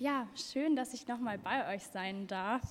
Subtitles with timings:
[0.00, 2.62] Ja, schön, dass ich nochmal bei euch sein darf.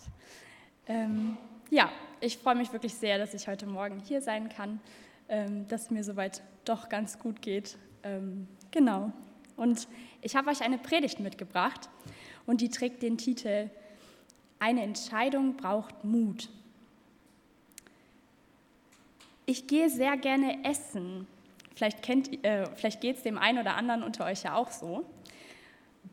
[0.88, 1.36] Ähm,
[1.70, 4.80] ja, ich freue mich wirklich sehr, dass ich heute Morgen hier sein kann,
[5.28, 7.78] ähm, dass es mir soweit doch ganz gut geht.
[8.04, 9.12] Ähm, genau.
[9.58, 9.90] Und
[10.22, 11.90] ich habe euch eine Predigt mitgebracht
[12.46, 13.72] und die trägt den Titel
[14.60, 16.48] Eine Entscheidung braucht Mut.
[19.46, 21.28] Ich gehe sehr gerne essen.
[21.76, 25.06] Vielleicht, äh, vielleicht geht es dem einen oder anderen unter euch ja auch so.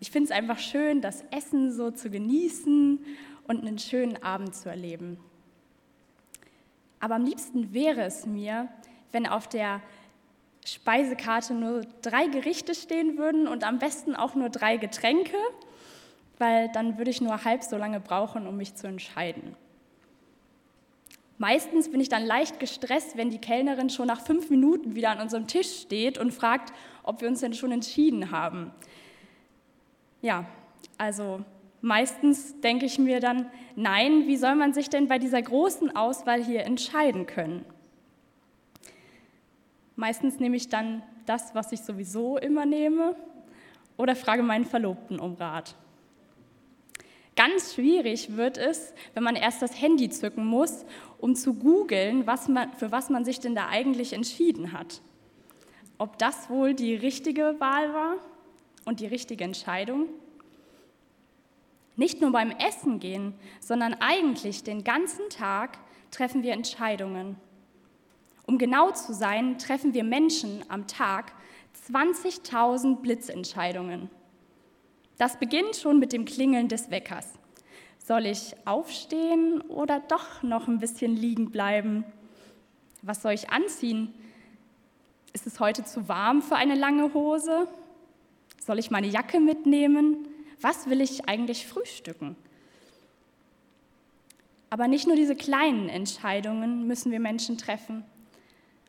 [0.05, 3.02] Ich finde es einfach schön, das Essen so zu genießen
[3.48, 5.16] und einen schönen Abend zu erleben.
[7.01, 8.69] Aber am liebsten wäre es mir,
[9.12, 9.80] wenn auf der
[10.62, 15.38] Speisekarte nur drei Gerichte stehen würden und am besten auch nur drei Getränke,
[16.37, 19.57] weil dann würde ich nur halb so lange brauchen, um mich zu entscheiden.
[21.38, 25.23] Meistens bin ich dann leicht gestresst, wenn die Kellnerin schon nach fünf Minuten wieder an
[25.23, 26.74] unserem Tisch steht und fragt,
[27.05, 28.71] ob wir uns denn schon entschieden haben.
[30.24, 30.46] Ja,
[30.96, 31.45] also
[31.83, 36.43] meistens denke ich mir dann, nein, wie soll man sich denn bei dieser großen Auswahl
[36.43, 37.66] hier entscheiden können?
[39.96, 43.15] Meistens nehme ich dann das, was ich sowieso immer nehme,
[43.99, 45.74] oder frage meinen Verlobten um Rat.
[47.37, 50.87] Ganz schwierig wird es, wenn man erst das Handy zücken muss,
[51.18, 52.24] um zu googeln,
[52.79, 55.02] für was man sich denn da eigentlich entschieden hat.
[55.99, 58.16] Ob das wohl die richtige Wahl war
[58.85, 60.09] und die richtige Entscheidung?
[61.96, 65.78] Nicht nur beim Essen gehen, sondern eigentlich den ganzen Tag
[66.10, 67.37] treffen wir Entscheidungen.
[68.47, 71.32] Um genau zu sein, treffen wir Menschen am Tag
[71.91, 74.10] 20.000 Blitzentscheidungen.
[75.19, 77.32] Das beginnt schon mit dem Klingeln des Weckers.
[77.99, 82.05] Soll ich aufstehen oder doch noch ein bisschen liegen bleiben?
[83.03, 84.12] Was soll ich anziehen?
[85.32, 87.69] Ist es heute zu warm für eine lange Hose?
[88.65, 90.26] Soll ich meine Jacke mitnehmen?
[90.60, 92.34] Was will ich eigentlich frühstücken?
[94.71, 98.04] Aber nicht nur diese kleinen Entscheidungen müssen wir Menschen treffen.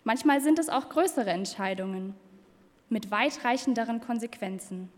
[0.05, 2.15] Manchmal sind es auch größere Entscheidungen
[2.89, 4.89] mit weitreichenderen Konsequenzen.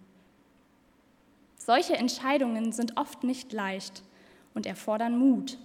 [1.58, 4.04] Solche Entscheidungen sind oft nicht leicht
[4.54, 5.58] und erfordern Mut.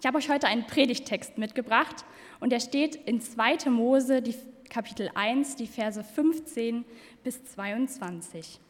[0.00, 2.04] Ich habe euch heute einen Predigtext mitgebracht
[2.38, 3.68] und der steht in 2.
[3.70, 4.36] Mose, die
[4.68, 6.84] Kapitel 1, die Verse 15
[7.22, 8.60] bis 22.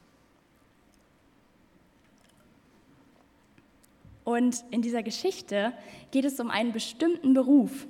[4.24, 5.72] Und in dieser Geschichte
[6.10, 7.86] geht es um einen bestimmten Beruf.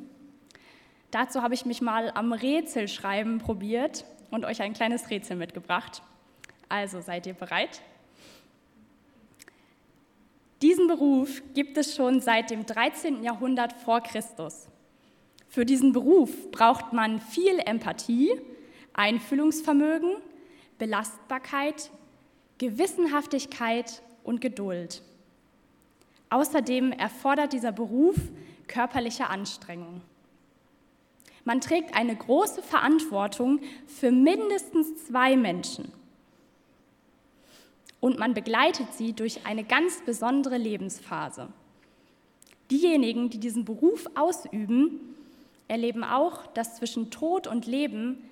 [1.10, 6.02] Dazu habe ich mich mal am Rätselschreiben probiert und euch ein kleines Rätsel mitgebracht.
[6.68, 7.82] Also seid ihr bereit?
[10.62, 13.22] Diesen Beruf gibt es schon seit dem 13.
[13.22, 14.68] Jahrhundert vor Christus.
[15.48, 18.30] Für diesen Beruf braucht man viel Empathie,
[18.92, 20.16] Einfühlungsvermögen,
[20.78, 21.90] Belastbarkeit,
[22.58, 25.02] Gewissenhaftigkeit und Geduld.
[26.30, 28.16] Außerdem erfordert dieser Beruf
[28.66, 30.02] körperliche Anstrengung.
[31.44, 35.90] Man trägt eine große Verantwortung für mindestens zwei Menschen.
[38.00, 41.48] Und man begleitet sie durch eine ganz besondere Lebensphase.
[42.70, 45.16] Diejenigen, die diesen Beruf ausüben,
[45.68, 48.24] erleben auch, dass zwischen Tod und Leben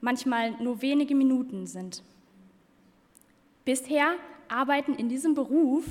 [0.00, 2.02] manchmal nur wenige Minuten sind.
[3.64, 4.14] Bisher
[4.48, 5.84] arbeiten in diesem Beruf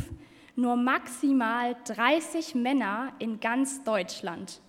[0.55, 4.59] nur maximal 30 Männer in ganz Deutschland.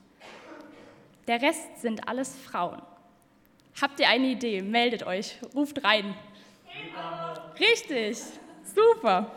[1.27, 2.83] Der Rest sind alles Frauen.
[3.81, 4.61] Habt ihr eine Idee?
[4.61, 6.15] Meldet euch, ruft rein.
[7.59, 8.19] Richtig,
[8.75, 9.31] super.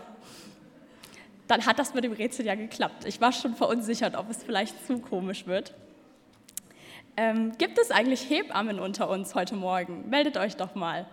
[1.48, 3.06] Dann hat das mit dem Rätsel ja geklappt.
[3.06, 5.74] Ich war schon verunsichert, ob es vielleicht zu komisch wird.
[7.18, 10.10] Ähm, gibt es eigentlich Hebammen unter uns heute Morgen?
[10.10, 11.06] Meldet euch doch mal.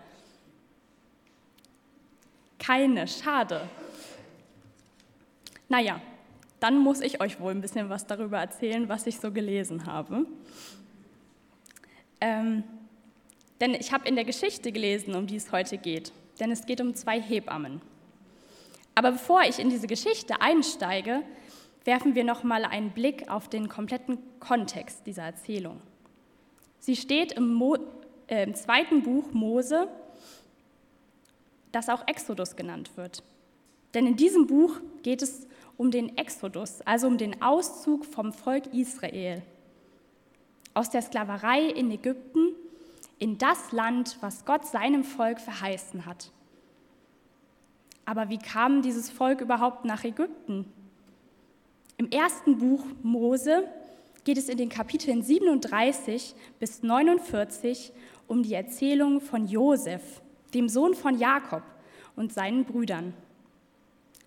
[2.59, 3.69] Keine, schade.
[5.69, 6.01] Naja,
[6.61, 10.27] dann muss ich euch wohl ein bisschen was darüber erzählen, was ich so gelesen habe.
[12.21, 12.65] Ähm,
[13.61, 16.13] denn ich habe in der Geschichte gelesen, um die es heute geht.
[16.41, 17.81] Denn es geht um zwei Hebammen.
[18.95, 21.23] Aber bevor ich in diese Geschichte einsteige,
[21.85, 25.81] werfen wir noch mal einen Blick auf den kompletten Kontext dieser Erzählung.
[26.81, 27.77] Sie steht im, Mo
[28.29, 29.89] äh, im zweiten Buch Mose,
[31.73, 33.23] das auch Exodus genannt wird.
[33.95, 35.47] Denn in diesem Buch geht es
[35.77, 39.43] um den Exodus, also um den Auszug vom Volk Israel
[40.75, 42.55] aus der Sklaverei in Ägypten
[43.19, 46.31] in das Land, was Gott seinem Volk verheißen hat.
[48.05, 50.73] Aber wie kam dieses Volk überhaupt nach Ägypten?
[51.97, 53.65] Im ersten Buch Mose
[54.29, 57.95] geht es in den Kapiteln 37 bis 49
[58.27, 60.03] um die Erzählung von Josef,
[60.53, 61.63] dem Sohn von Jakob,
[62.15, 63.15] und seinen Brüdern.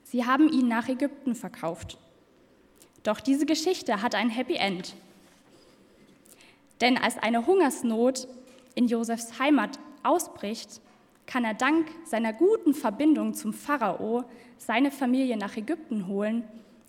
[0.03, 1.99] Sie haben ihn nach Ägypten verkauft.
[3.03, 4.95] Doch diese Geschichte hat ein Happy End.
[6.81, 8.27] Denn als eine Hungersnot
[8.73, 10.81] in Josefs Heimat ausbricht,
[11.27, 14.23] kann er dank seiner guten Verbindung zum Pharao
[14.57, 16.43] seine Familie nach Ägypten holen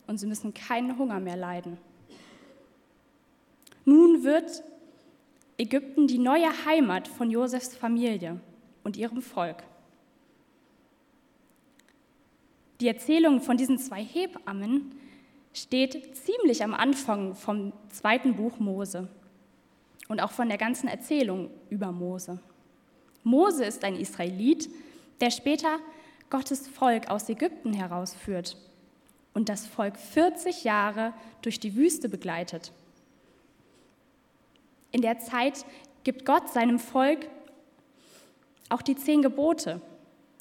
[0.06, 1.76] und sie müssen keinen Hunger mehr leiden.
[4.22, 4.62] Wird
[5.58, 8.40] Ägypten die neue Heimat von Josefs Familie
[8.84, 9.64] und ihrem Volk.
[12.80, 14.94] Die Erzählung von diesen zwei Hebammen
[15.52, 19.08] steht ziemlich am Anfang vom zweiten Buch Mose
[20.08, 22.38] und auch von der ganzen Erzählung über Mose.
[23.24, 24.68] Mose ist ein Israelit,
[25.20, 25.78] der später
[26.30, 28.56] Gottes Volk aus Ägypten herausführt
[29.34, 32.72] und das Volk 40 Jahre durch die Wüste begleitet.
[34.92, 35.64] In der Zeit
[36.04, 37.28] gibt Gott seinem Volk
[38.68, 39.80] auch die zehn Gebote,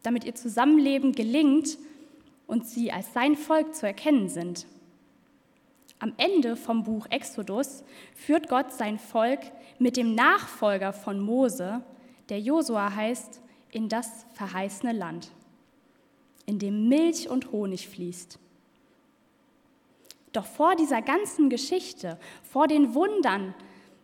[0.04, 1.78] damit ihr Zusammenleben gelingt
[2.48, 4.68] und sie als sein Volk zu erkennen sind.
[6.00, 7.84] Am Ende vom Buch Exodus
[8.16, 9.40] führt Gott sein Volk
[9.80, 11.84] mit dem Nachfolger von Mose,
[12.30, 15.32] der Josua heißt, in das verheißene Land,
[16.46, 18.40] in dem Milch und Honig fließt.
[20.34, 23.54] Doch vor dieser ganzen Geschichte, vor den Wundern,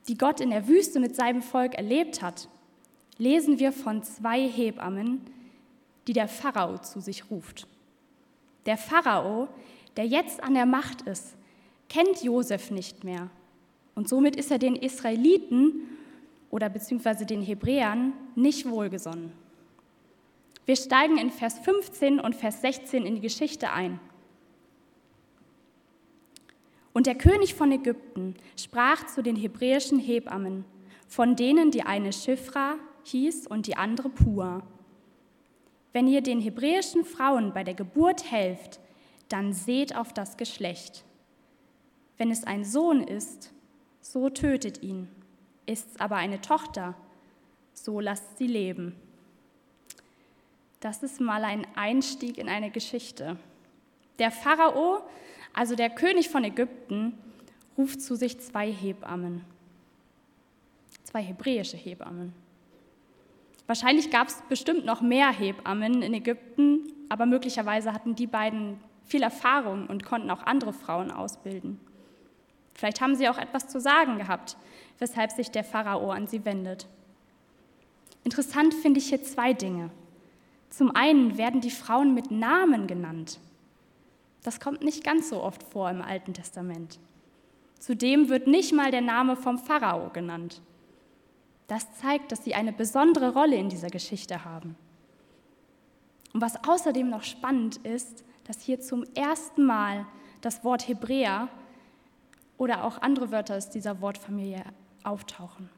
[0.07, 2.48] die Gott in der Wüste mit seinem Volk erlebt hat,
[3.18, 5.21] lesen wir von zwei Hebammen,
[6.07, 7.68] die der Pharao zu sich ruft.
[8.65, 9.48] Der Pharao,
[9.95, 11.36] der jetzt an der Macht ist,
[11.89, 13.30] kennt Josef nicht mehr.
[13.95, 15.88] Und somit ist er den Israeliten
[16.50, 19.31] oder beziehungsweise den Hebräern nicht wohlgesonnen.
[20.65, 24.00] Wir steigen in Vers 15 und Vers 16 in die Geschichte ein.
[26.97, 30.65] Und der König von Ägypten sprach zu den hebräischen Hebammen,
[31.07, 32.73] von denen die eine Schifra
[33.03, 34.63] hieß und die andere Pua.
[35.94, 38.79] Wenn ihr den hebräischen Frauen bei der Geburt helft,
[39.29, 41.03] dann seht auf das Geschlecht.
[42.17, 43.53] Wenn es ein Sohn ist,
[44.01, 45.07] so tötet ihn.
[45.67, 46.95] Ist es aber eine Tochter,
[47.73, 48.95] so lasst sie leben.
[50.79, 53.38] Das ist mal ein Einstieg in eine Geschichte.
[54.17, 55.03] Der Pharao,
[55.57, 57.18] also der König von Ägypten,
[57.80, 59.44] ruft zu sich zwei Hebammen,
[61.04, 62.31] zwei hebräische Hebammen.
[63.65, 69.24] Wahrscheinlich gab es bestimmt noch mehr Hebammen in Ägypten, aber möglicherweise hatten die beiden viel
[69.24, 71.80] Erfahrung und konnten auch andere Frauen ausbilden.
[72.75, 74.57] Vielleicht haben sie auch etwas zu sagen gehabt,
[75.00, 76.88] weshalb sich der Pharao an sie wendet.
[78.24, 79.89] Interessant finde ich hier zwei Dinge.
[80.69, 83.39] Zum einen werden die Frauen mit Namen genannt.
[84.43, 86.99] Das kommt nicht ganz so oft vor im Alten Testament.
[87.79, 90.61] Zudem wird nicht mal der Name vom Pharao genannt.
[91.67, 94.75] Das zeigt, dass sie eine besondere Rolle in dieser Geschichte haben.
[96.33, 100.05] Und was außerdem noch spannend ist, dass hier zum ersten Mal
[100.41, 101.49] das Wort Hebräer
[102.57, 104.63] oder auch andere Wörter aus dieser Wortfamilie
[105.03, 105.69] auftauchen.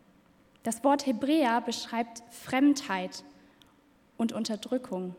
[0.63, 3.23] Das Wort Hebräer beschreibt Fremdheit
[4.17, 5.15] und Unterdrückung.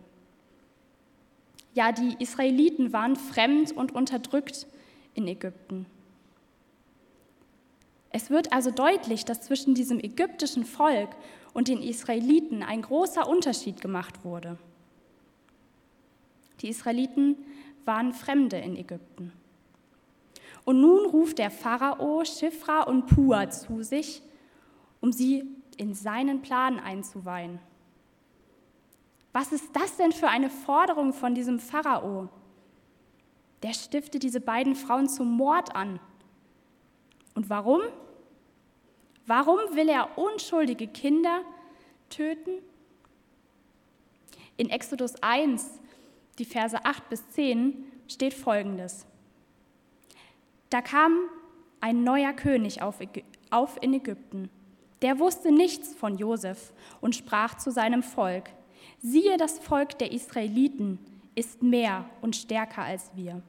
[1.74, 4.66] Ja, die Israeliten waren fremd und unterdrückt
[5.14, 5.86] in Ägypten.
[8.12, 11.10] Es wird also deutlich, dass zwischen diesem ägyptischen Volk
[11.54, 14.58] und den Israeliten ein großer Unterschied gemacht wurde.
[16.60, 17.36] Die Israeliten
[17.84, 19.32] waren Fremde in Ägypten.
[20.64, 24.22] Und nun ruft der Pharao Schifra und Pua zu sich,
[25.00, 25.44] um sie
[25.76, 27.58] in seinen Plan einzuweihen.
[29.32, 32.28] Was ist das denn für eine Forderung von diesem Pharao?
[33.62, 36.00] Der stiftet diese beiden Frauen zum Mord an.
[37.34, 37.82] Und warum?
[39.26, 41.42] Warum will er unschuldige Kinder
[42.08, 42.50] töten?
[44.56, 45.78] In Exodus 1,
[46.38, 49.06] die Verse 8 bis 10, steht folgendes.
[50.68, 51.18] Da kam
[51.80, 52.96] ein neuer König auf,
[53.50, 54.50] auf in Ägypten.
[55.02, 58.50] Der wusste nichts von Josef und sprach zu seinem Volk:
[59.00, 60.98] Siehe, das Volk der Israeliten
[61.34, 63.42] ist mehr und stärker als wir.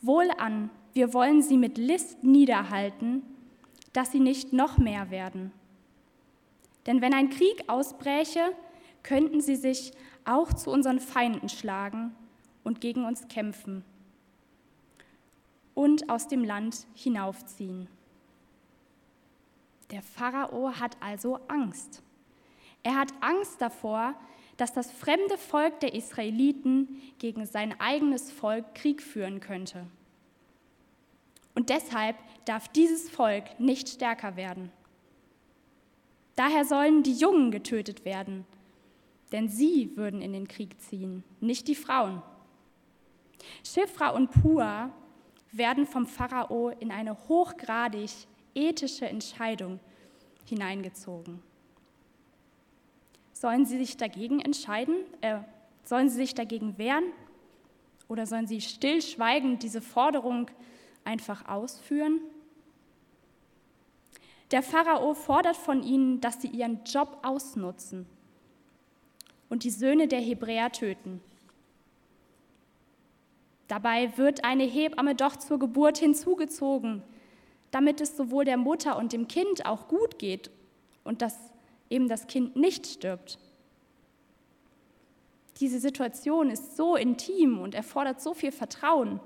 [0.00, 3.22] Wohlan, wir wollen sie mit List niederhalten,
[3.92, 5.52] dass sie nicht noch mehr werden.
[6.86, 8.54] Denn wenn ein Krieg ausbräche,
[9.02, 9.92] könnten sie sich
[10.24, 12.14] auch zu unseren Feinden schlagen
[12.62, 13.84] und gegen uns kämpfen
[15.74, 17.88] und aus dem Land hinaufziehen.
[19.90, 22.02] Der Pharao hat also Angst.
[22.82, 24.14] Er hat Angst davor,
[24.60, 29.86] dass das fremde Volk der Israeliten gegen sein eigenes Volk Krieg führen könnte.
[31.54, 34.70] Und deshalb darf dieses Volk nicht stärker werden.
[36.36, 38.44] Daher sollen die Jungen getötet werden,
[39.32, 42.22] denn sie würden in den Krieg ziehen, nicht die Frauen.
[43.64, 44.90] Schifra und Pua
[45.52, 48.10] werden vom Pharao in eine hochgradig
[48.54, 49.80] ethische Entscheidung
[50.44, 51.42] hineingezogen.
[53.40, 54.96] Sollen sie sich dagegen entscheiden?
[55.22, 55.38] Äh,
[55.82, 57.04] sollen sie sich dagegen wehren?
[58.06, 60.50] Oder sollen sie stillschweigend diese Forderung
[61.04, 62.20] einfach ausführen?
[64.50, 68.04] Der Pharao fordert von ihnen, dass sie ihren Job ausnutzen
[69.48, 71.22] und die Söhne der Hebräer töten.
[73.68, 77.02] Dabei wird eine Hebamme doch zur Geburt hinzugezogen,
[77.70, 80.50] damit es sowohl der Mutter und dem Kind auch gut geht
[81.04, 81.49] und dass
[81.90, 83.38] eben das Kind nicht stirbt.
[85.58, 89.20] Diese Situation ist so intim und erfordert so viel Vertrauen.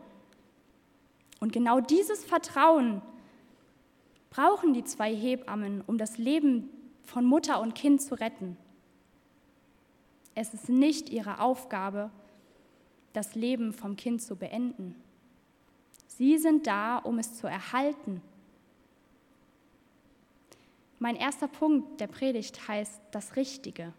[1.38, 3.02] Und genau dieses Vertrauen
[4.30, 6.68] brauchen die zwei Hebammen, um das Leben
[7.04, 8.56] von Mutter und Kind zu retten.
[10.35, 12.11] Es ist nicht ihre Aufgabe,
[13.12, 14.97] das Leben vom Kind zu beenden.
[16.09, 18.21] Sie sind da, um es zu erhalten.
[21.04, 23.92] Mein erster Punkt der Predigt heißt das Richtige.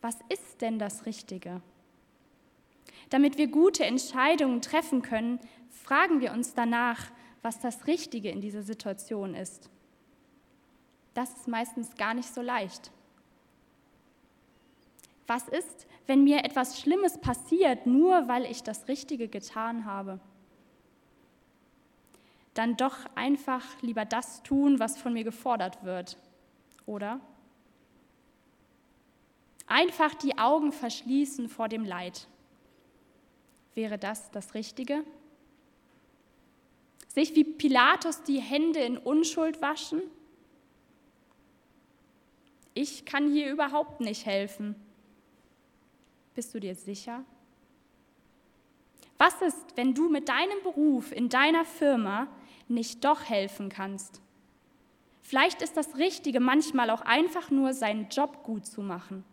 [0.00, 1.60] Was ist denn das Richtige?
[3.10, 8.62] Damit wir gute Entscheidungen treffen können, fragen wir uns danach, was das Richtige in dieser
[8.62, 9.68] Situation ist.
[11.12, 12.90] Das ist meistens gar nicht so leicht.
[15.26, 20.18] Was ist, wenn mir etwas Schlimmes passiert, nur weil ich das Richtige getan habe?
[22.54, 26.18] Dann doch einfach lieber das tun, was von mir gefordert wird,
[26.86, 27.20] oder?
[29.66, 32.26] Einfach die Augen verschließen vor dem Leid.
[33.74, 35.02] Wäre das das Richtige?
[37.08, 40.02] Sich wie Pilatus die Hände in Unschuld waschen?
[42.74, 44.74] Ich kann hier überhaupt nicht helfen.
[46.34, 47.24] Bist du dir sicher?
[49.18, 52.28] Was ist, wenn du mit deinem Beruf in deiner Firma
[52.72, 54.20] nicht doch helfen kannst?
[55.20, 59.24] Vielleicht ist das Richtige manchmal auch einfach nur seinen Job gut zu machen.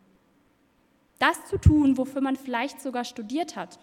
[1.18, 3.80] Das zu tun, wofür man vielleicht sogar studiert hat.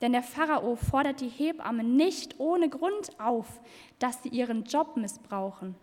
[0.00, 3.60] Denn der Pharao fordert die Hebammen nicht ohne Grund auf,
[3.98, 5.76] dass sie ihren Job missbrauchen.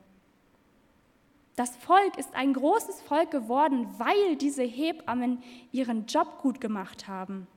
[1.56, 7.48] Das Volk ist ein großes Volk geworden, weil diese Hebammen ihren Job gut gemacht haben.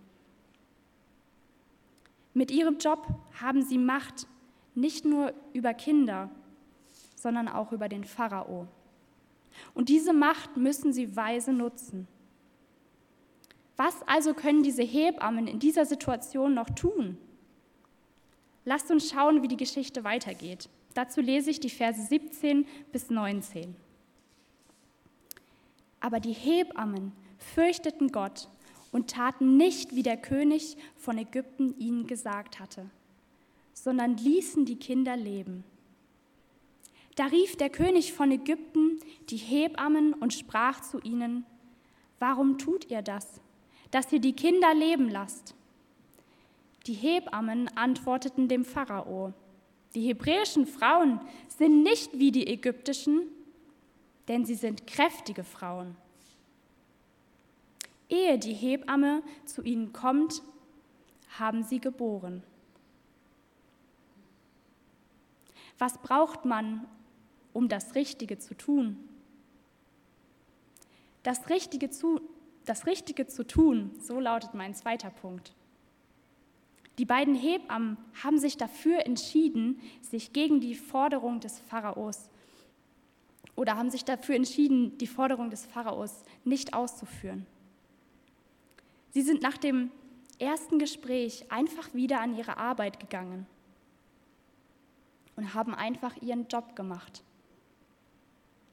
[2.32, 3.06] Mit ihrem Job
[3.40, 4.26] haben sie Macht
[4.75, 6.31] nicht nur über Kinder,
[7.17, 8.67] sondern auch über den Pharao.
[9.75, 12.07] Und diese Macht müssen sie weise nutzen.
[13.77, 17.17] Was also können diese Hebammen in dieser Situation noch tun?
[18.65, 20.69] Lasst uns schauen, wie die Geschichte weitergeht.
[20.95, 23.75] Dazu lese ich die Verse 17 bis 19.
[26.00, 28.49] Aber die Hebammen fürchteten Gott
[28.93, 32.91] und taten nicht, wie der König von Ägypten ihnen gesagt hatte,
[33.83, 35.65] sondern ließen die Kinder leben.
[37.17, 41.47] Da rief der König von Ägypten die Hebammen und sprach zu ihnen,
[42.19, 43.41] Warum tut ihr das,
[43.91, 45.55] dass ihr die Kinder leben lasst?
[46.87, 49.33] Die Hebammen antworteten dem Pharao,
[49.95, 53.23] die hebräischen Frauen sind nicht wie die ägyptischen,
[54.29, 55.97] denn sie sind kräftige Frauen.
[58.09, 60.43] Ehe die Hebamme zu ihnen kommt,
[61.39, 62.43] haben sie geboren.
[65.81, 66.87] Was braucht man,
[67.55, 68.99] um das Richtige zu tun?
[71.23, 72.21] Das Richtige zu,
[72.67, 75.55] das Richtige zu tun, so lautet mein zweiter Punkt.
[76.99, 82.29] Die beiden Hebammen haben sich dafür entschieden, sich gegen die Forderung des Pharaos
[83.57, 87.47] oder haben sich dafür entschieden, die Forderung des Pharaos nicht auszuführen.
[89.13, 89.91] Sie sind nach dem
[90.39, 93.47] ersten Gespräch einfach wieder an ihre Arbeit gegangen
[95.40, 97.23] und haben einfach ihren Job gemacht.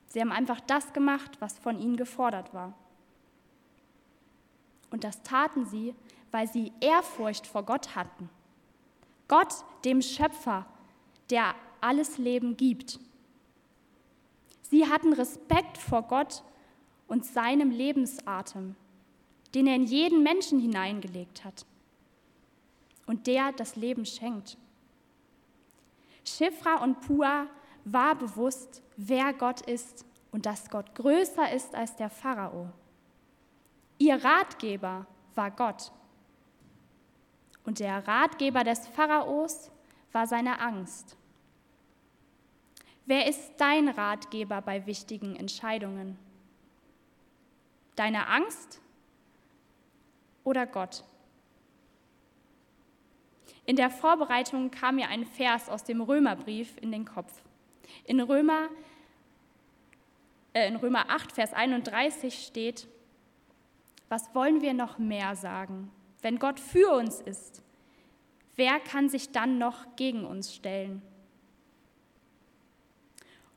[0.07, 2.74] Sie haben einfach das gemacht, was von ihnen gefordert war.
[4.91, 5.95] Und das taten sie,
[6.31, 8.29] weil sie Ehrfurcht vor Gott hatten.
[9.29, 9.53] Gott,
[9.86, 10.65] dem Schöpfer,
[11.29, 13.00] der alles Leben gibt.
[14.63, 16.43] Sie hatten Respekt vor Gott
[17.07, 18.75] und seinem Lebensatem,
[19.55, 21.65] den er in jeden Menschen hineingelegt hat
[23.05, 24.57] und der das Leben schenkt.
[26.27, 27.48] Schifra und Pua
[27.86, 32.69] war bewusst, wer Gott ist und dass Gott größer ist als der Pharao.
[33.98, 35.91] Ihr Ratgeber war Gott.
[37.63, 39.72] Und der Ratgeber des Pharaos
[40.12, 41.17] war seine Angst.
[43.05, 46.17] Wer ist dein Ratgeber bei wichtigen Entscheidungen?
[47.98, 48.79] deine Angst
[50.43, 51.03] oder Gott?
[53.67, 57.43] In der Vorbereitung kam mir ein Vers aus dem Römerbrief in den Kopf.
[58.05, 58.69] In Römer,
[60.53, 62.88] äh, in Römer 8, Vers 31 steht,
[64.07, 65.91] was wollen wir noch mehr sagen?
[66.21, 67.62] Wenn Gott für uns ist,
[68.55, 71.01] wer kann sich dann noch gegen uns stellen?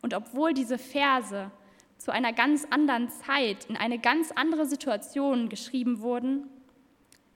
[0.02, 1.52] Und obwohl diese Verse
[1.98, 6.48] zu einer ganz anderen Zeit, in eine ganz andere Situation geschrieben wurden,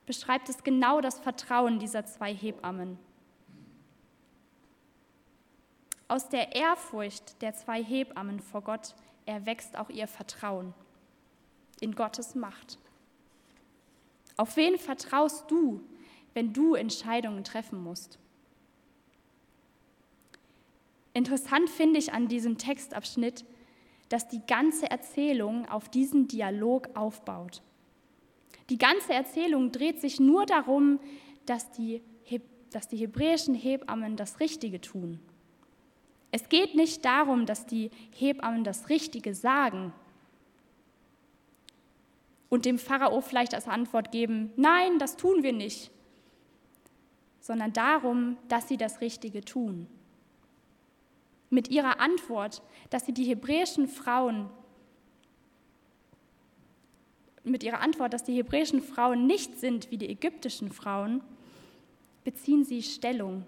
[0.07, 2.99] beschreibt es genau das Vertrauen dieser zwei Hebammen.
[6.09, 8.95] Aus der Ehrfurcht der zwei Hebammen vor Gott
[9.27, 10.75] erwächst auch ihr Vertrauen
[11.81, 12.79] in Gottes Macht.
[14.37, 15.81] Auf wen vertraust du,
[16.35, 18.19] wenn du Entscheidungen treffen musst?
[21.15, 23.45] Interessant finde ich an diesem Textabschnitt,
[24.09, 27.63] dass die ganze Erzählung auf diesen Dialog aufbaut.
[28.71, 31.01] Die ganze Erzählung dreht sich nur darum,
[31.47, 32.03] dass die,
[32.71, 35.21] dass die hebräischen Hebammen das Richtige tun.
[36.33, 39.93] Es geht nicht darum, dass die Hebammen das Richtige sagen
[42.49, 45.91] und dem Pharao vielleicht als Antwort geben, nein, das tun wir nicht,
[47.41, 49.87] sondern darum, dass sie das Richtige tun.
[51.51, 54.51] Mit ihrer Antwort, dass sie die hebräischen Frauen
[57.45, 61.23] mit ihrer Antwort, dass die hebräischen Frauen nicht sind wie die ägyptischen Frauen,
[62.25, 63.45] beziehen sie Stellung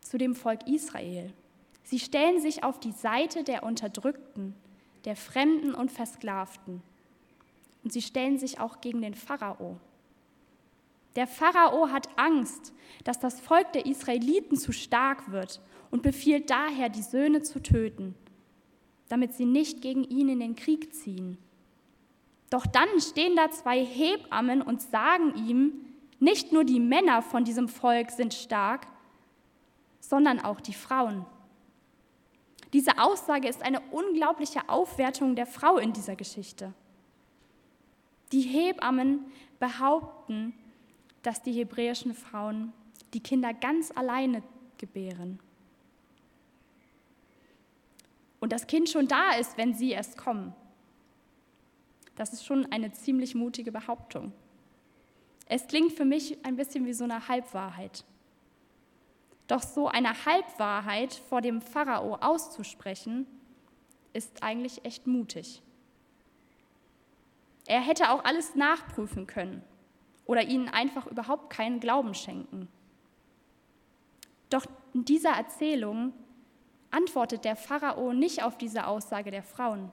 [0.00, 1.32] zu dem Volk Israel.
[1.84, 4.54] Sie stellen sich auf die Seite der Unterdrückten,
[5.04, 6.82] der Fremden und Versklavten.
[7.84, 9.78] Und sie stellen sich auch gegen den Pharao.
[11.16, 12.72] Der Pharao hat Angst,
[13.04, 18.14] dass das Volk der Israeliten zu stark wird und befiehlt daher, die Söhne zu töten,
[19.08, 21.38] damit sie nicht gegen ihn in den Krieg ziehen.
[22.50, 25.72] Doch dann stehen da zwei Hebammen und sagen ihm,
[26.18, 28.86] nicht nur die Männer von diesem Volk sind stark,
[30.00, 31.26] sondern auch die Frauen.
[32.72, 36.72] Diese Aussage ist eine unglaubliche Aufwertung der Frau in dieser Geschichte.
[38.32, 39.24] Die Hebammen
[39.58, 40.54] behaupten,
[41.22, 42.72] dass die hebräischen Frauen
[43.14, 44.42] die Kinder ganz alleine
[44.76, 45.40] gebären.
[48.40, 50.54] Und das Kind schon da ist, wenn sie erst kommen.
[52.18, 54.32] Das ist schon eine ziemlich mutige Behauptung.
[55.46, 58.04] Es klingt für mich ein bisschen wie so eine Halbwahrheit.
[59.46, 63.28] Doch so eine Halbwahrheit vor dem Pharao auszusprechen,
[64.12, 65.62] ist eigentlich echt mutig.
[67.68, 69.62] Er hätte auch alles nachprüfen können
[70.26, 72.66] oder ihnen einfach überhaupt keinen Glauben schenken.
[74.50, 76.12] Doch in dieser Erzählung
[76.90, 79.92] antwortet der Pharao nicht auf diese Aussage der Frauen.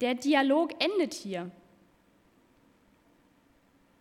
[0.00, 1.50] Der Dialog endet hier.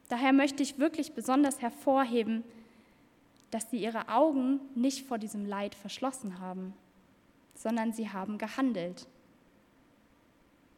[0.10, 2.44] Daher möchte ich wirklich besonders hervorheben,
[3.52, 6.74] dass sie ihre Augen nicht vor diesem Leid verschlossen haben,
[7.56, 9.08] sondern sie haben gehandelt.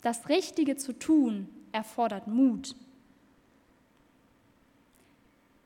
[0.01, 2.75] Das Richtige zu tun erfordert Mut.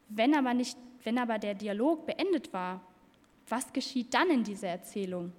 [0.08, 2.82] Wenn aber, nicht, wenn aber der Dialog beendet war,
[3.48, 5.34] was geschieht dann in dieser Erzählung?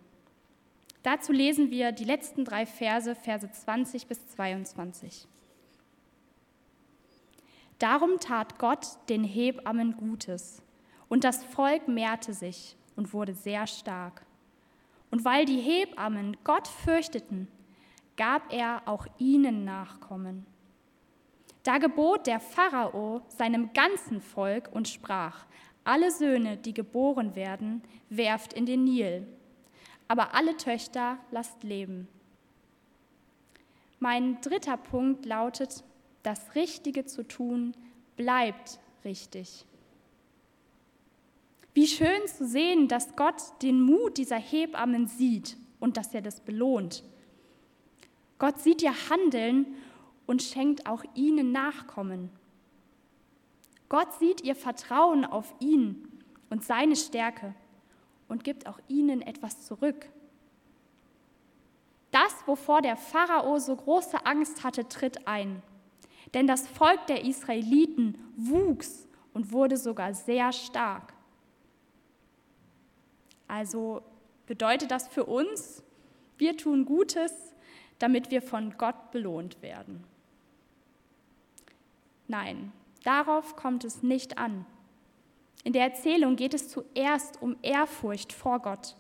[1.03, 5.27] Dazu lesen wir die letzten drei Verse, Verse 20 bis 22.
[7.79, 10.63] Darum tat Gott den Hebammen Gutes,
[11.09, 14.25] und das Volk mehrte sich und wurde sehr stark.
[15.11, 17.49] Und weil die Hebammen Gott fürchteten,
[18.17, 20.47] gab er auch ihnen Nachkommen.
[21.65, 25.45] Da gebot der Pharao seinem ganzen Volk und sprach,
[25.85, 29.27] alle Söhne, die geboren werden, werft in den Nil
[30.13, 32.07] aber alle Töchter lasst leben.
[33.99, 35.85] Mein dritter Punkt lautet,
[36.23, 37.75] das Richtige zu tun
[38.15, 39.65] bleibt richtig.
[41.73, 46.41] Wie schön zu sehen, dass Gott den Mut dieser Hebammen sieht und dass er das
[46.41, 47.03] belohnt.
[48.39, 49.65] Gott sieht ihr Handeln
[50.27, 52.29] und schenkt auch ihnen Nachkommen.
[53.89, 56.07] Gott sieht ihr Vertrauen auf ihn
[56.51, 57.55] und seine Stärke
[58.33, 60.09] und gibt auch ihnen etwas zurück.
[62.13, 65.63] Das, wovor der Pharao so große Angst hatte, tritt ein.
[66.33, 71.13] Denn das Volk der Israeliten wuchs und wurde sogar sehr stark.
[73.49, 74.01] Also
[74.47, 75.83] bedeutet das für uns,
[76.39, 77.35] wir tun Gutes,
[77.99, 80.05] damit wir von Gott belohnt werden.
[82.29, 82.73] Nein,
[83.05, 84.65] darauf kommt es nicht an.
[85.65, 88.97] In der Erzählung geht es zuerst um Ehrfurcht vor Gott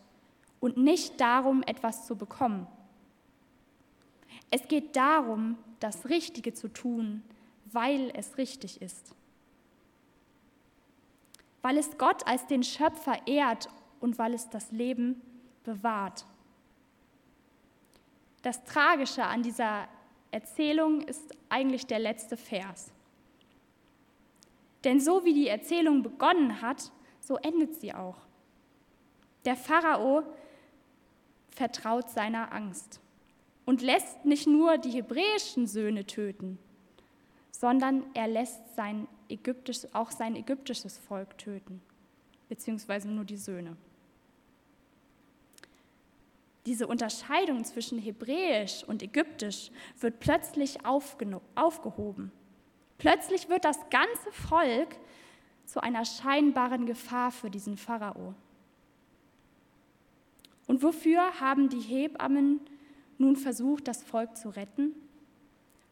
[0.60, 2.66] und nicht darum, etwas zu bekommen.
[4.50, 7.22] Es geht darum, das Richtige zu tun,
[7.72, 9.14] weil es richtig ist.
[11.62, 13.68] Weil es Gott als den Schöpfer ehrt
[14.00, 15.20] und weil es das Leben
[15.64, 16.26] bewahrt.
[18.42, 19.88] Das Tragische an dieser
[20.32, 22.90] Erzählung ist eigentlich der letzte Vers.
[24.84, 26.90] Denn so wie die Erzählung begonnen hat,
[27.20, 28.16] so endet sie auch.
[29.44, 30.22] Der Pharao
[31.50, 33.00] vertraut seiner Angst
[33.64, 36.58] und lässt nicht nur die hebräischen Söhne töten,
[37.50, 41.80] sondern er lässt sein ägyptisch, auch sein ägyptisches Volk töten,
[42.48, 43.76] beziehungsweise nur die Söhne.
[46.66, 52.30] Diese Unterscheidung zwischen Hebräisch und Ägyptisch wird plötzlich aufgehoben.
[53.02, 54.94] Plötzlich wird das ganze Volk
[55.66, 58.32] zu einer scheinbaren Gefahr für diesen Pharao.
[60.68, 62.60] Und wofür haben die Hebammen
[63.18, 64.94] nun versucht, das Volk zu retten?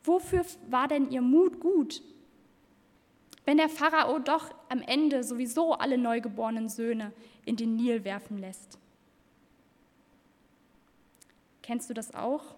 [0.04, 2.00] Wofür war denn ihr Mut gut?
[3.44, 7.12] Wenn der Pharao doch am Ende sowieso alle neugeborenen Söhne
[7.44, 8.78] in den Nil werfen lässt.
[11.60, 12.54] Kennst du das auch?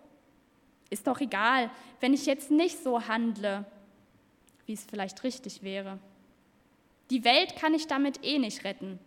[0.91, 3.65] Ist doch egal, wenn ich jetzt nicht so handle,
[4.67, 5.99] wie es vielleicht richtig wäre.
[7.11, 8.99] Die Welt kann ich damit eh nicht retten.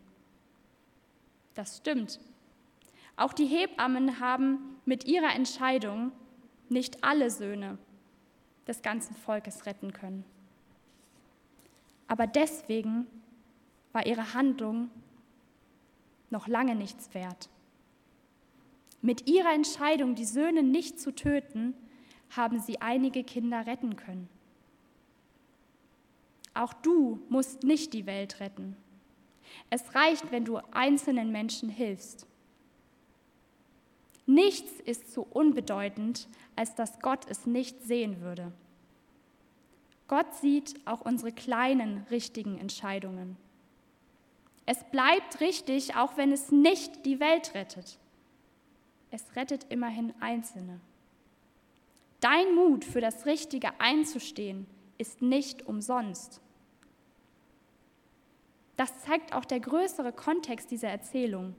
[1.55, 2.19] Das stimmt.
[3.17, 6.11] Auch die Hebammen haben mit ihrer Entscheidung
[6.69, 7.77] nicht alle Söhne
[8.67, 10.25] des ganzen Volkes retten können.
[12.07, 13.07] Aber deswegen
[13.93, 14.89] war ihre Handlung
[16.29, 17.49] noch lange nichts wert.
[19.01, 21.73] Mit ihrer Entscheidung, die Söhne nicht zu töten,
[22.35, 24.27] haben sie einige Kinder retten können.
[26.55, 28.75] Auch du musst nicht die Welt retten.
[29.69, 32.25] Es reicht, wenn du einzelnen Menschen hilfst.
[34.25, 38.51] Nichts ist so unbedeutend, als dass Gott es nicht sehen würde.
[40.07, 43.37] Gott sieht auch unsere kleinen richtigen Entscheidungen.
[44.65, 47.99] Es bleibt richtig, auch wenn es nicht die Welt rettet.
[49.11, 50.79] Es rettet immerhin Einzelne.
[52.19, 54.65] Dein Mut für das Richtige einzustehen
[54.97, 56.41] ist nicht umsonst.
[58.75, 61.55] Das zeigt auch der größere Kontext dieser Erzählung.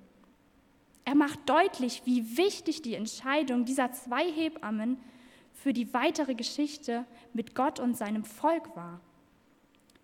[1.04, 4.98] Er macht deutlich, wie wichtig die Entscheidung dieser zwei Hebammen
[5.52, 9.00] für die weitere Geschichte mit Gott und seinem Volk war.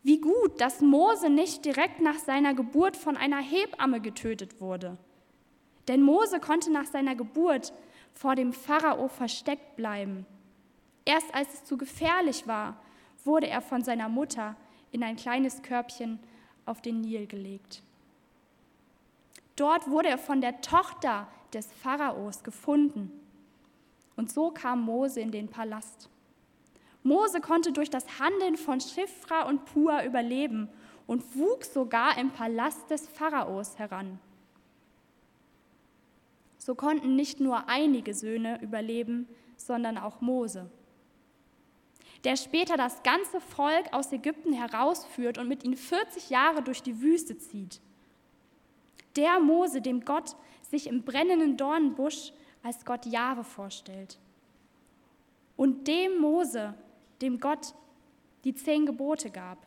[0.03, 4.97] Wie gut, dass Mose nicht direkt nach seiner Geburt von einer Hebamme getötet wurde.
[5.89, 7.73] Denn Mose konnte nach seiner Geburt
[8.13, 10.27] vor dem Pharao versteckt bleiben.
[11.05, 12.81] Erst als es zu gefährlich war,
[13.25, 14.57] wurde er von seiner Mutter
[14.91, 16.21] in ein kleines Körbchen
[16.67, 17.83] auf den Nil gelegt.
[19.57, 23.11] Dort wurde er von der Tochter des Pharaos gefunden.
[24.17, 26.09] Und so kam Mose in den Palast.
[27.03, 30.69] Mose konnte durch das Handeln von Schifra und Pua überleben
[31.07, 34.19] und wuchs sogar im Palast des Pharaos heran.
[36.59, 40.71] So konnten nicht nur einige Söhne überleben, sondern auch Mose,
[42.25, 47.01] der später das ganze Volk aus Ägypten herausführt und mit ihnen 40 Jahre durch die
[47.01, 47.81] Wüste zieht.
[49.17, 52.33] Der Mose, dem Gott sich im brennenden Dornenbusch
[52.63, 54.19] als Gott Jahwe vorstellt.
[55.57, 56.75] Und dem Mose,
[57.21, 57.75] dem Gott
[58.45, 59.59] die zehn Gebote gab.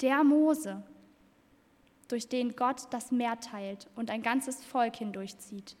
[0.00, 0.82] Der Mose,
[2.08, 5.76] durch den Gott das Meer teilt und ein ganzes Volk hindurchzieht.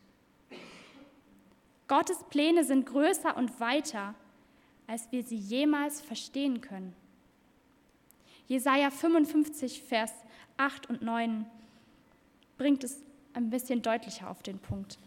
[1.88, 4.14] Gottes Pläne sind größer und weiter,
[4.92, 6.94] als wir sie jemals verstehen können.
[8.46, 10.12] Jesaja 55, Vers
[10.58, 11.46] 8 und 9
[12.58, 13.00] bringt es
[13.32, 14.98] ein bisschen deutlicher auf den Punkt.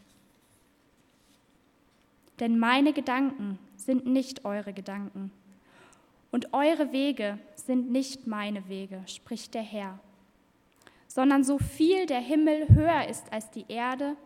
[2.39, 5.31] Denn meine Gedanken sind nicht eure Gedanken
[6.31, 9.99] und eure Wege sind nicht meine Wege, spricht der Herr.
[11.07, 14.17] Sondern so viel der Himmel höher ist als die Erde,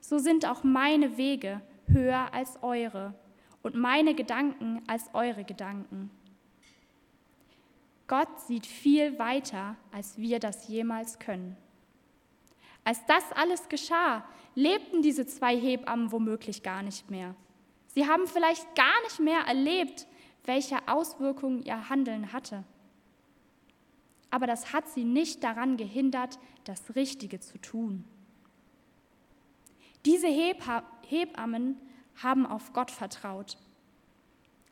[0.00, 3.12] so sind auch meine Wege höher als eure
[3.62, 6.10] und meine Gedanken als eure Gedanken.
[8.06, 11.56] Gott sieht viel weiter, als wir das jemals können.
[12.82, 17.34] Als das alles geschah, lebten diese zwei Hebammen womöglich gar nicht mehr.
[17.88, 20.06] Sie haben vielleicht gar nicht mehr erlebt,
[20.44, 22.64] welche Auswirkungen ihr Handeln hatte.
[24.30, 28.04] Aber das hat sie nicht daran gehindert, das Richtige zu tun.
[30.04, 31.76] Diese Hebammen
[32.22, 33.56] haben auf Gott vertraut,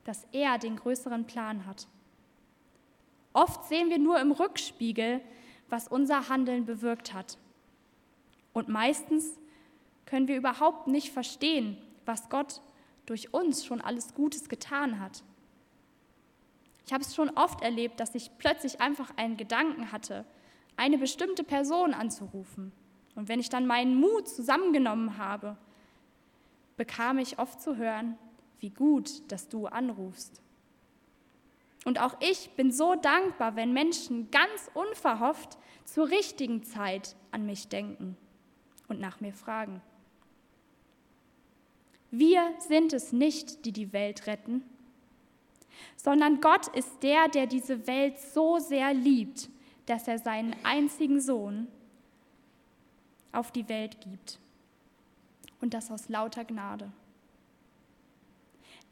[0.04, 1.87] dass er den größeren Plan hat.
[3.32, 5.20] Oft sehen wir nur im Rückspiegel,
[5.68, 7.38] was unser Handeln bewirkt hat.
[8.52, 9.38] Und meistens
[10.06, 12.62] können wir überhaupt nicht verstehen, was Gott
[13.06, 15.22] durch uns schon alles Gutes getan hat.
[16.87, 20.24] Ich habe es schon oft erlebt, dass ich plötzlich einfach einen Gedanken hatte,
[20.76, 22.72] eine bestimmte Person anzurufen.
[23.14, 25.58] Und wenn ich dann meinen Mut zusammengenommen habe,
[26.78, 28.16] bekam ich oft zu hören,
[28.60, 30.40] wie gut, dass du anrufst.
[31.84, 37.68] Und auch ich bin so dankbar, wenn Menschen ganz unverhofft zur richtigen Zeit an mich
[37.68, 38.16] denken
[38.88, 39.82] und nach mir fragen.
[42.10, 44.62] Wir sind es nicht, die die Welt retten,
[45.96, 49.50] sondern Gott ist der, der diese Welt so sehr liebt,
[49.86, 51.68] dass er seinen einzigen Sohn
[53.32, 54.38] auf die Welt gibt.
[55.60, 56.90] Und das aus lauter Gnade.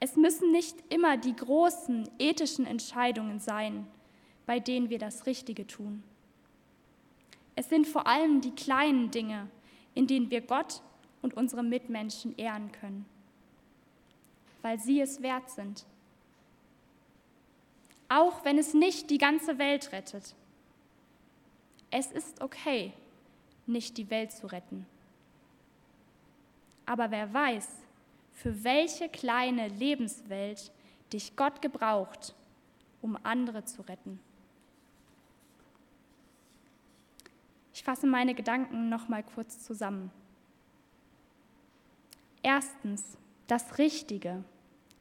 [0.01, 3.87] Es müssen nicht immer die großen ethischen Entscheidungen sein,
[4.45, 6.03] bei denen wir das Richtige tun.
[7.55, 9.49] Es sind vor allem die kleinen Dinge,
[9.95, 10.83] in denen wir Gott
[11.23, 13.07] und unsere Mitmenschen ehren können,
[14.61, 15.87] weil sie es wert sind
[18.09, 20.35] auch wenn es nicht die ganze Welt rettet.
[21.91, 22.93] Es ist okay,
[23.67, 24.87] nicht die Welt zu retten.
[26.87, 27.69] Aber wer weiß,
[28.33, 30.73] für welche kleine Lebenswelt
[31.13, 32.35] dich Gott gebraucht,
[33.03, 34.21] um andere zu retten.
[37.75, 40.11] Ich fasse meine Gedanken noch mal kurz zusammen.
[42.43, 44.43] Erstens, das Richtige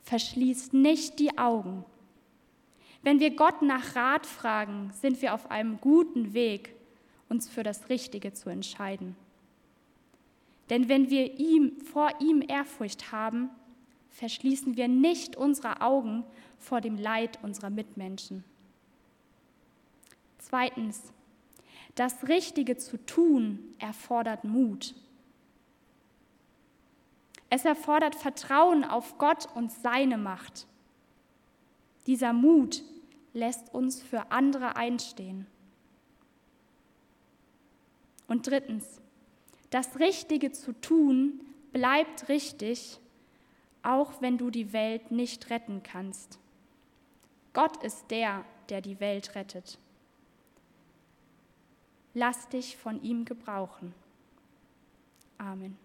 [0.04, 1.86] verschließt nicht die Augen
[3.06, 6.74] wenn wir Gott nach Rat fragen, sind wir auf einem guten Weg,
[7.30, 9.16] uns für das Richtige zu entscheiden.
[10.70, 13.50] Denn wenn wir ihm, vor ihm Ehrfurcht haben,
[14.10, 16.24] verschließen wir nicht unsere Augen
[16.58, 18.44] vor dem Leid unserer Mitmenschen.
[20.40, 21.12] Zweitens,
[21.96, 24.96] das Richtige zu tun erfordert Mut.
[27.50, 30.68] Es erfordert Vertrauen auf Gott und seine Macht.
[32.08, 32.84] Dieser Mut
[33.34, 35.48] lässt uns für andere einstehen.
[38.28, 39.00] Und drittens,
[39.76, 41.42] das Richtige zu tun
[41.74, 42.98] bleibt richtig,
[43.84, 46.40] auch wenn du die Welt nicht retten kannst.
[47.52, 49.78] Gott ist der, der die Welt rettet.
[52.14, 53.94] Lass dich von ihm gebrauchen.
[55.38, 55.78] Amen.